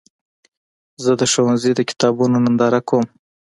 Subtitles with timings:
[1.03, 3.05] زه د ښوونځي د کتابونو ننداره کوم.